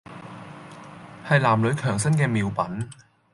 [1.27, 2.89] 係男女強身嘅妙品